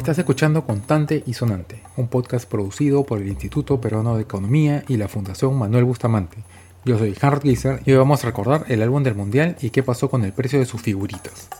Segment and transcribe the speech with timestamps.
[0.00, 4.96] Estás escuchando Contante y Sonante, un podcast producido por el Instituto Peruano de Economía y
[4.96, 6.38] la Fundación Manuel Bustamante.
[6.86, 9.82] Yo soy Hart Gieser y hoy vamos a recordar el álbum del Mundial y qué
[9.82, 11.50] pasó con el precio de sus figuritas.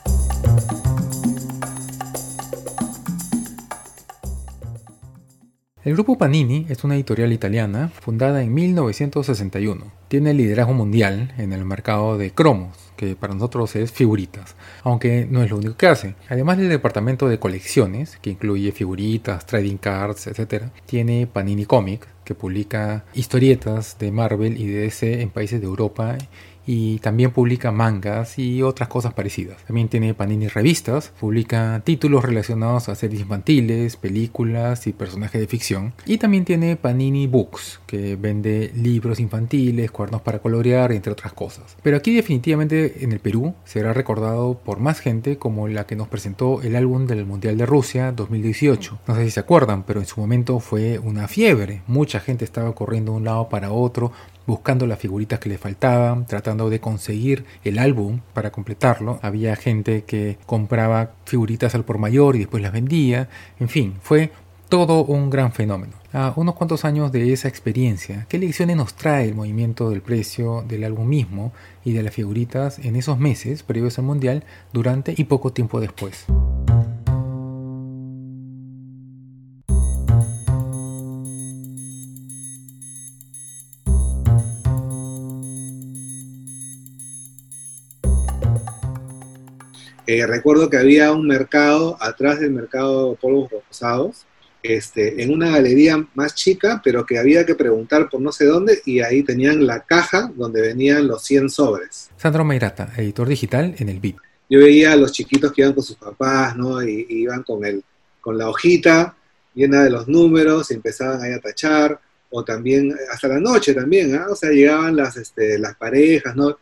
[5.82, 9.90] El grupo Panini es una editorial italiana fundada en 1961.
[10.08, 15.42] Tiene liderazgo mundial en el mercado de cromos, que para nosotros es figuritas, aunque no
[15.42, 16.16] es lo único que hace.
[16.28, 22.34] Además del departamento de colecciones, que incluye figuritas, trading cards, etc., tiene Panini Comics, que
[22.34, 26.18] publica historietas de Marvel y DC en países de Europa
[26.66, 29.64] y también publica mangas y otras cosas parecidas.
[29.66, 35.92] También tiene Panini Revistas, publica títulos relacionados a series infantiles, películas y personajes de ficción.
[36.06, 41.76] Y también tiene Panini Books, que vende libros infantiles, cuadernos para colorear, entre otras cosas.
[41.82, 46.08] Pero aquí definitivamente en el Perú será recordado por más gente como la que nos
[46.08, 48.98] presentó el álbum del Mundial de Rusia 2018.
[49.06, 51.82] No sé si se acuerdan, pero en su momento fue una fiebre.
[51.86, 54.12] Mucha gente estaba corriendo de un lado para otro
[54.50, 59.18] buscando las figuritas que le faltaban, tratando de conseguir el álbum para completarlo.
[59.22, 63.28] Había gente que compraba figuritas al por mayor y después las vendía.
[63.58, 64.32] En fin, fue
[64.68, 65.94] todo un gran fenómeno.
[66.12, 70.64] A unos cuantos años de esa experiencia, ¿qué lecciones nos trae el movimiento del precio
[70.66, 71.52] del álbum mismo
[71.84, 76.26] y de las figuritas en esos meses previos al mundial, durante y poco tiempo después?
[90.12, 94.26] Eh, recuerdo que había un mercado atrás del mercado de polvos rosados,
[94.60, 98.82] este, en una galería más chica, pero que había que preguntar por no sé dónde,
[98.84, 102.10] y ahí tenían la caja donde venían los 100 sobres.
[102.16, 104.18] Sandro Meirata, editor digital en el BIP.
[104.48, 106.82] Yo veía a los chiquitos que iban con sus papás, ¿no?
[106.82, 107.84] Y, iban con, el,
[108.20, 109.14] con la hojita
[109.54, 112.00] llena de los números y empezaban ahí a tachar,
[112.30, 114.26] o también hasta la noche también, ¿ah?
[114.28, 116.58] O sea, llegaban las, este, las parejas, ¿no?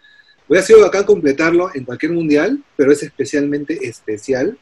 [0.48, 4.58] Hubiera sido acá completarlo en cualquier mundial, pero es especialmente especial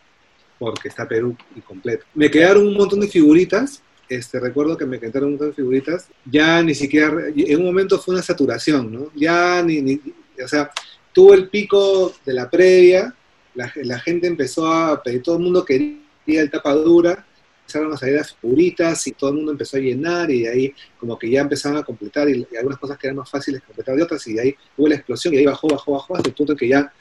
[0.59, 2.05] porque está Perú y completo.
[2.15, 3.83] Me quedaron un montón de figuritas.
[4.09, 6.09] Este, recuerdo que me quedaron un montón de figuritas.
[6.25, 9.13] Ya ni siquiera, en un momento fue una saturación, ¿no?
[9.15, 10.01] Ya ni, ni
[10.43, 10.71] o sea,
[11.13, 13.15] tuvo el pico de la previa,
[13.55, 17.26] la, la gente empezó a pedir, todo el mundo quería el tapadura,
[17.67, 20.75] empezaron a salir las figuritas y todo el mundo empezó a llenar y de ahí
[20.99, 23.97] como que ya empezaban a completar y, algunas cosas que eran más fáciles de completar
[23.97, 26.35] de otras y de ahí hubo la explosión y ahí bajó, bajó, bajó hasta el
[26.35, 26.93] punto que ya,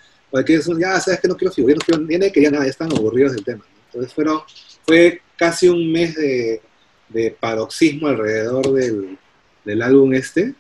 [0.46, 3.34] que ya sabes que no quiero figuras, no quiero que ya nada, ya están aburridos
[3.34, 3.64] del tema.
[3.86, 4.42] Entonces fueron,
[4.86, 6.62] fue casi un mes de,
[7.10, 9.18] de paroxismo alrededor del,
[9.64, 10.56] del álbum este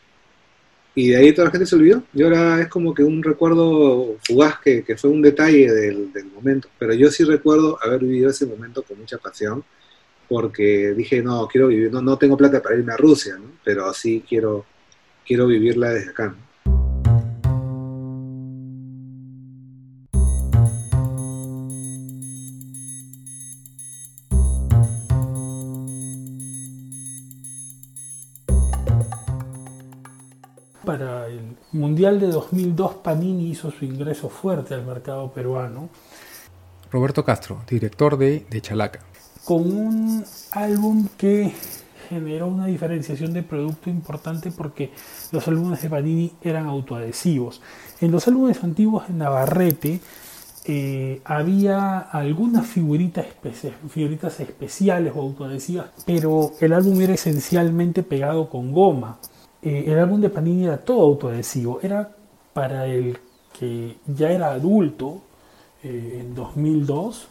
[0.97, 2.03] y de ahí toda la gente se olvidó.
[2.13, 6.25] Y ahora es como que un recuerdo fugaz que, que fue un detalle del, del,
[6.27, 6.69] momento.
[6.79, 9.63] Pero yo sí recuerdo haber vivido ese momento con mucha pasión
[10.27, 13.51] porque dije, no, quiero vivir, no, no tengo plata para irme a Rusia, ¿no?
[13.63, 14.65] pero sí quiero,
[15.25, 16.27] quiero vivirla desde acá.
[16.29, 16.45] ¿no?
[30.85, 35.89] Para el Mundial de 2002, Panini hizo su ingreso fuerte al mercado peruano.
[36.91, 38.99] Roberto Castro, director de, de Chalaca
[39.45, 41.53] con un álbum que
[42.09, 44.91] generó una diferenciación de producto importante porque
[45.31, 47.61] los álbumes de Panini eran autoadhesivos.
[48.01, 50.01] En los álbumes antiguos de Navarrete
[50.65, 53.27] eh, había algunas figuritas,
[54.39, 59.19] especiales o autoadhesivas, pero el álbum era esencialmente pegado con goma.
[59.61, 62.15] Eh, el álbum de Panini era todo autoadhesivo, era
[62.53, 63.17] para el
[63.59, 65.21] que ya era adulto
[65.83, 67.27] eh, en 2002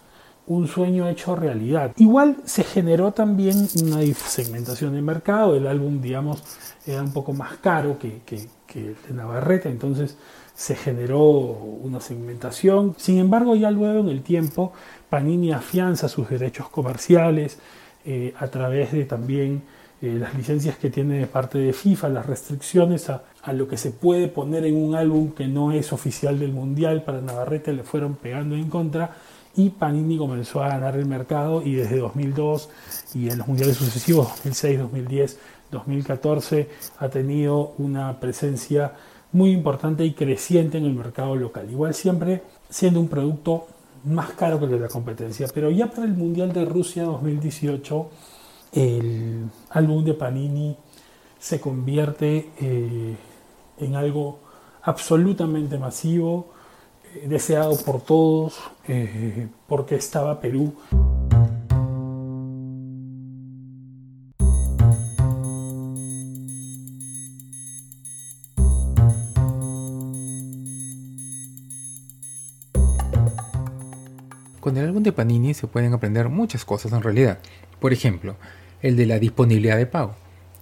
[0.46, 1.92] un sueño hecho realidad.
[1.96, 6.42] Igual se generó también una segmentación de mercado, el álbum, digamos,
[6.86, 10.16] era un poco más caro que, que, el de Navarrete, entonces
[10.54, 12.94] se generó una segmentación.
[12.98, 14.72] Sin embargo, ya luego en el tiempo,
[15.08, 17.58] Panini afianza sus derechos comerciales
[18.04, 19.62] eh, a través de también
[20.02, 23.76] eh, las licencias que tiene de parte de FIFA, las restricciones a, a, lo que
[23.76, 27.84] se puede poner en un álbum que no es oficial del Mundial, para Navarrete le
[27.84, 29.16] fueron pegando en contra
[29.56, 32.68] y Panini comenzó a ganar el mercado y desde 2002
[33.14, 35.38] y en los mundiales sucesivos 2006, 2010,
[35.70, 36.68] 2014
[36.98, 38.94] ha tenido una presencia
[39.32, 41.70] muy importante y creciente en el mercado local.
[41.70, 43.66] Igual siempre siendo un producto
[44.04, 48.10] más caro que el de la competencia, pero ya para el Mundial de Rusia 2018
[48.72, 50.76] el álbum de Panini
[51.38, 53.16] se convierte eh,
[53.78, 54.38] en algo
[54.82, 56.53] absolutamente masivo,
[57.14, 60.74] eh, deseado por todos, eh, porque estaba Perú.
[74.60, 77.38] Con el álbum de Panini se pueden aprender muchas cosas en realidad.
[77.80, 78.36] Por ejemplo,
[78.80, 80.14] el de la disponibilidad de pago.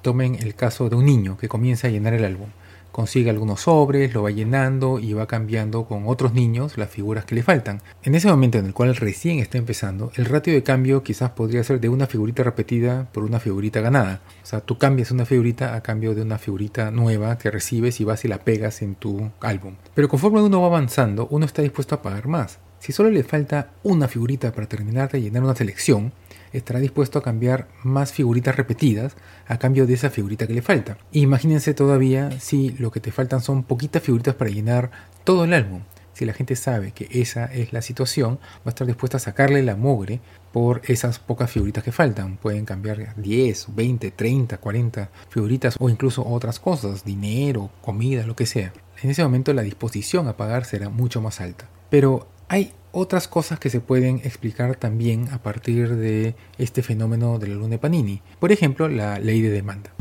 [0.02, 2.48] Tomen el caso de un niño que comienza a llenar el álbum
[2.92, 7.34] consigue algunos sobres, lo va llenando y va cambiando con otros niños las figuras que
[7.34, 7.80] le faltan.
[8.02, 11.64] En ese momento en el cual recién está empezando, el ratio de cambio quizás podría
[11.64, 14.20] ser de una figurita repetida por una figurita ganada.
[14.42, 18.04] O sea, tú cambias una figurita a cambio de una figurita nueva que recibes y
[18.04, 19.74] vas y la pegas en tu álbum.
[19.94, 22.58] Pero conforme uno va avanzando, uno está dispuesto a pagar más.
[22.82, 26.12] Si solo le falta una figurita para terminar de llenar una selección,
[26.52, 29.16] estará dispuesto a cambiar más figuritas repetidas
[29.46, 30.98] a cambio de esa figurita que le falta.
[31.12, 34.90] Imagínense todavía si lo que te faltan son poquitas figuritas para llenar
[35.24, 35.82] todo el álbum.
[36.12, 39.62] Si la gente sabe que esa es la situación, va a estar dispuesta a sacarle
[39.62, 40.20] la mugre
[40.52, 42.36] por esas pocas figuritas que faltan.
[42.36, 48.46] Pueden cambiar 10, 20, 30, 40 figuritas o incluso otras cosas, dinero, comida, lo que
[48.46, 48.72] sea.
[49.02, 51.66] En ese momento la disposición a pagar será mucho más alta.
[51.88, 57.48] Pero hay otras cosas que se pueden explicar también a partir de este fenómeno de
[57.48, 58.22] la luna de Panini.
[58.38, 59.92] Por ejemplo, la ley de demanda.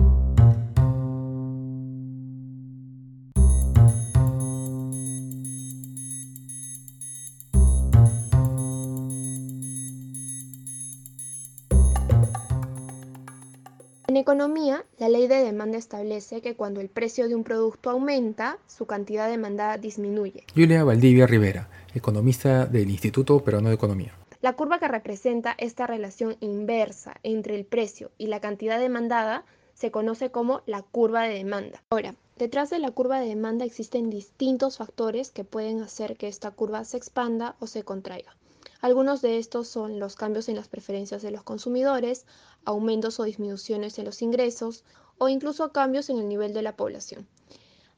[14.12, 18.58] En economía, la ley de demanda establece que cuando el precio de un producto aumenta,
[18.68, 20.44] su cantidad demandada disminuye.
[20.54, 24.14] Julia Valdivia Rivera, economista del Instituto Peruano de Economía.
[24.42, 29.46] La curva que representa esta relación inversa entre el precio y la cantidad demandada
[29.76, 31.84] se conoce como la curva de demanda.
[31.92, 36.52] Ahora, detrás de la curva de demanda existen distintos factores que pueden hacer que esta
[36.52, 38.36] curva se expanda o se contraiga.
[38.82, 42.26] Algunos de estos son los cambios en las preferencias de los consumidores,
[42.66, 44.84] aumentos o disminuciones en los ingresos
[45.20, 47.28] o incluso cambios en el nivel de la población.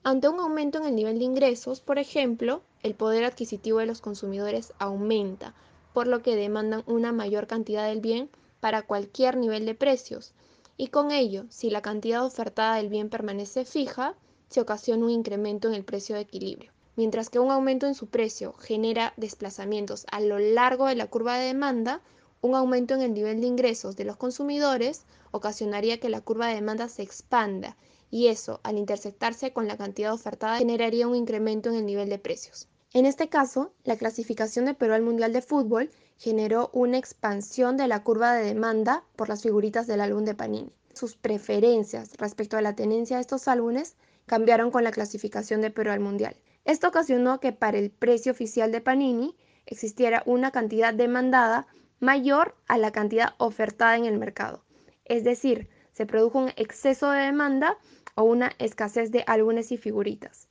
[0.04, 4.02] Ante un aumento en el nivel de ingresos, por ejemplo, el poder adquisitivo de los
[4.02, 5.54] consumidores aumenta,
[5.94, 10.34] por lo que demandan una mayor cantidad del bien para cualquier nivel de precios.
[10.78, 14.16] Y con ello, si la cantidad ofertada del bien permanece fija,
[14.50, 16.72] se ocasiona un incremento en el precio de equilibrio.
[16.96, 21.38] Mientras que un aumento en su precio genera desplazamientos a lo largo de la curva
[21.38, 22.02] de demanda,
[22.42, 26.56] un aumento en el nivel de ingresos de los consumidores ocasionaría que la curva de
[26.56, 27.76] demanda se expanda
[28.12, 32.20] y eso, al intersectarse con la cantidad ofertada, generaría un incremento en el nivel de
[32.20, 32.68] precios.
[32.96, 37.88] En este caso, la clasificación de Perú al Mundial de Fútbol generó una expansión de
[37.88, 40.72] la curva de demanda por las figuritas del álbum de Panini.
[40.94, 43.96] Sus preferencias respecto a la tenencia de estos álbumes
[44.28, 46.36] cambiaron con la clasificación de Perú al Mundial.
[46.66, 49.36] Esto ocasionó que para el precio oficial de Panini
[49.66, 51.66] existiera una cantidad demandada
[52.00, 54.64] mayor a la cantidad ofertada en el mercado.
[55.04, 57.76] Es decir, se produjo un exceso de demanda
[58.14, 60.48] o una escasez de álbumes y figuritas.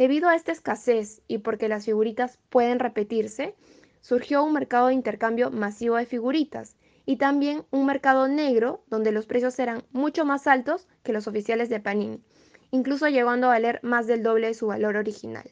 [0.00, 3.54] Debido a esta escasez y porque las figuritas pueden repetirse,
[4.00, 6.74] surgió un mercado de intercambio masivo de figuritas
[7.04, 11.68] y también un mercado negro donde los precios eran mucho más altos que los oficiales
[11.68, 12.24] de Panini,
[12.70, 15.50] incluso llegando a valer más del doble de su valor original.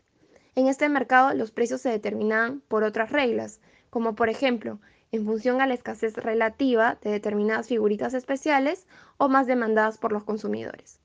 [0.55, 4.81] En este mercado los precios se determinaban por otras reglas, como por ejemplo
[5.12, 8.87] en función a la escasez relativa de determinadas figuritas especiales
[9.19, 11.00] o más demandadas por los consumidores.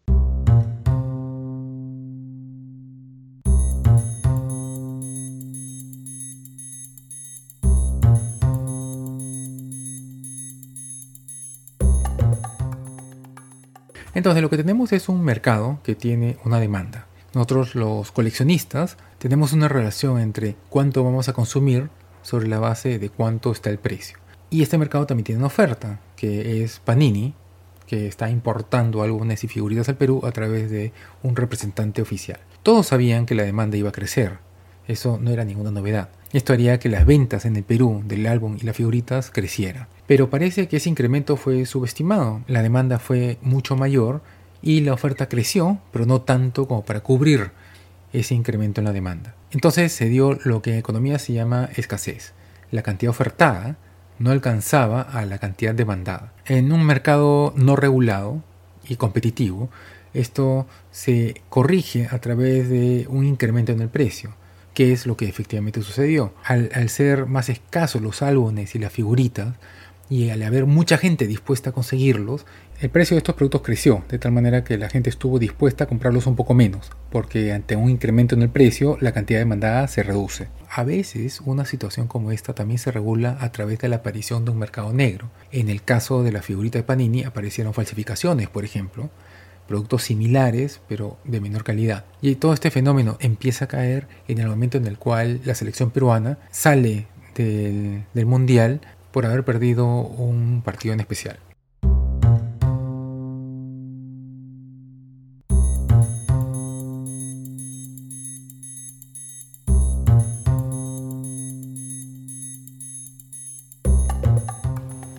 [14.13, 17.07] Entonces lo que tenemos es un mercado que tiene una demanda.
[17.33, 21.89] Nosotros los coleccionistas tenemos una relación entre cuánto vamos a consumir
[22.21, 24.17] sobre la base de cuánto está el precio.
[24.51, 27.33] Y este mercado también tiene una oferta, que es Panini,
[27.87, 30.93] que está importando álbumes y figuritas al Perú a través de
[31.23, 32.39] un representante oficial.
[32.61, 34.37] Todos sabían que la demanda iba a crecer,
[34.87, 36.09] eso no era ninguna novedad.
[36.33, 39.87] Esto haría que las ventas en el Perú del álbum y las figuritas crecieran.
[40.07, 42.41] Pero parece que ese incremento fue subestimado.
[42.47, 44.21] La demanda fue mucho mayor
[44.61, 47.51] y la oferta creció, pero no tanto como para cubrir
[48.11, 49.35] ese incremento en la demanda.
[49.51, 52.33] Entonces se dio lo que en economía se llama escasez.
[52.71, 53.77] La cantidad ofertada
[54.19, 56.33] no alcanzaba a la cantidad demandada.
[56.45, 58.43] En un mercado no regulado
[58.87, 59.69] y competitivo,
[60.13, 64.35] esto se corrige a través de un incremento en el precio
[64.73, 66.33] qué es lo que efectivamente sucedió.
[66.43, 69.55] Al, ser más escasos los álbumes y las figuritas,
[70.09, 72.45] y al haber mucha gente dispuesta a conseguirlos,
[72.81, 75.87] el precio de estos productos creció, de tal manera que la gente estuvo dispuesta a
[75.87, 80.03] comprarlos un poco menos, porque ante un incremento en el precio, la cantidad demandada se
[80.03, 80.49] reduce.
[80.69, 84.51] A veces una situación como esta también se regula a través de la aparición de
[84.51, 85.29] un mercado negro.
[85.51, 89.09] En el caso de la figurita de Panini aparecieron falsificaciones, por ejemplo,
[89.67, 92.05] productos similares pero de menor calidad.
[92.21, 95.91] Y todo este fenómeno empieza a caer en el momento en el cual la selección
[95.91, 101.37] peruana sale del, del Mundial por haber perdido un partido en especial.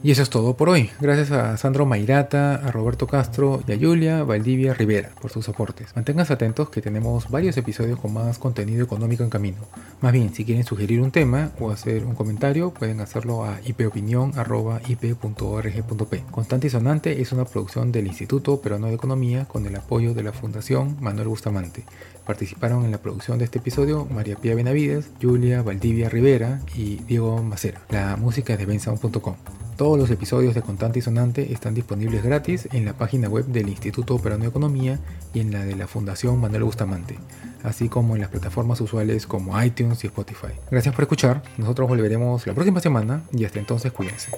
[0.04, 0.90] Y eso es todo por hoy.
[1.00, 5.96] Gracias a Sandro Mairata, a Roberto Castro y a Julia Valdivia Rivera por sus aportes.
[5.96, 9.62] Manténganse atentos que tenemos varios episodios con más contenido económico en camino.
[10.02, 16.24] Más bien, si quieren sugerir un tema o hacer un comentario, pueden hacerlo a ipopinión.ip.org.p.
[16.30, 20.22] Constante y Sonante es una producción del Instituto Peruano de Economía con el apoyo de
[20.22, 21.82] la Fundación Manuel Bustamante.
[22.26, 27.42] Participaron en la producción de este episodio María Pía Benavides, Julia Valdivia Rivera y Diego
[27.42, 27.80] Macera.
[27.88, 29.63] La música es de bensound.com.
[29.76, 33.68] Todos los episodios de Contante y Sonante están disponibles gratis en la página web del
[33.68, 35.00] Instituto Operano de Economía
[35.32, 37.18] y en la de la Fundación Manuel Bustamante,
[37.64, 40.52] así como en las plataformas usuales como iTunes y Spotify.
[40.70, 44.30] Gracias por escuchar, nosotros volveremos la próxima semana y hasta entonces cuídense.